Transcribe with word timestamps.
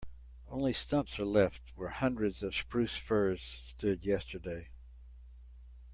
Only 0.49 0.73
stumps 0.73 1.19
are 1.19 1.25
left 1.25 1.61
where 1.75 1.89
hundreds 1.89 2.41
of 2.41 2.55
spruce 2.55 2.95
firs 2.95 3.61
stood 3.77 4.03
yesterday. 4.03 4.69